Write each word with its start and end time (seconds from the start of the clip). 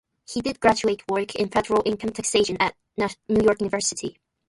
He 0.27 0.41
did 0.41 0.59
graduate 0.59 1.03
work 1.09 1.35
in 1.35 1.49
Federal 1.49 1.83
Income 1.85 2.13
Taxation 2.13 2.57
at 2.59 2.75
New 2.97 3.43
York 3.43 3.61
University. 3.61 4.17